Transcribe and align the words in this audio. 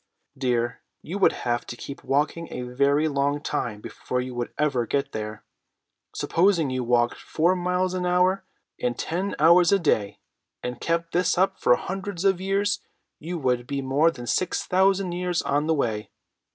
"Dear, 0.35 0.81
you 1.03 1.19
would 1.19 1.31
have 1.45 1.63
to 1.67 1.75
keep 1.75 2.03
walking 2.03 2.51
a 2.51 2.63
very 2.63 3.07
long 3.07 3.39
time 3.39 3.81
before 3.81 4.19
you 4.19 4.33
would 4.33 4.51
ever 4.57 4.87
get 4.87 5.11
there. 5.11 5.43
Supposing 6.15 6.71
you 6.71 6.83
walked 6.83 7.19
four 7.21 7.55
miles 7.55 7.93
an 7.93 8.07
hour, 8.07 8.43
and 8.79 8.97
ten 8.97 9.35
hours 9.37 9.71
a 9.71 9.77
day, 9.77 10.17
and 10.63 10.81
kept 10.81 11.11
this 11.11 11.37
up 11.37 11.59
for 11.59 11.75
hundreds 11.75 12.25
of 12.25 12.41
years, 12.41 12.79
you 13.19 13.37
would 13.37 13.67
be 13.67 13.83
more 13.83 14.09
than 14.09 14.25
six 14.25 14.65
thousand 14.65 15.11
years 15.11 15.43
on 15.43 15.67
the 15.67 15.75
way. 15.75 16.09